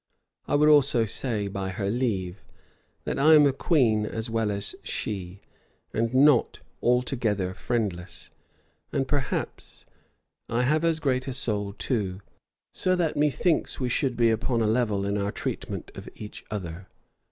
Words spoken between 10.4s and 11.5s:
I have as great a